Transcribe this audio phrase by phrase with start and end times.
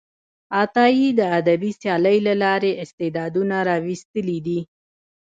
[0.61, 4.59] عطایي د ادبي سیالۍ له لارې استعدادونه راویستلي دي.